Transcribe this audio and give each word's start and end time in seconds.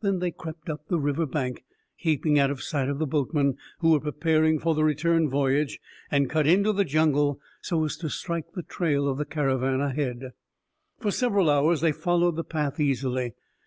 Then 0.00 0.20
they 0.20 0.30
crept 0.30 0.70
up 0.70 0.88
the 0.88 0.98
river 0.98 1.26
bank, 1.26 1.62
keeping 1.98 2.38
out 2.38 2.50
of 2.50 2.62
sight 2.62 2.88
of 2.88 2.98
the 2.98 3.06
boatmen, 3.06 3.58
who 3.80 3.90
were 3.90 4.00
preparing 4.00 4.58
for 4.58 4.74
the 4.74 4.82
return 4.82 5.28
voyage, 5.28 5.78
and 6.10 6.30
cut 6.30 6.46
into 6.46 6.72
the 6.72 6.86
jungle 6.86 7.38
so 7.60 7.84
as 7.84 7.98
to 7.98 8.08
strike 8.08 8.52
the 8.54 8.62
trail 8.62 9.06
of 9.06 9.18
the 9.18 9.26
caravan 9.26 9.82
ahead. 9.82 10.30
For 11.00 11.10
several 11.10 11.50
hours 11.50 11.82
they 11.82 11.92
followed 11.92 12.36
the 12.36 12.44
path 12.44 12.80
easily. 12.80 13.34